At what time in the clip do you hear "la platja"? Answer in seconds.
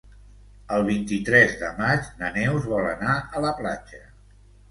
3.47-4.01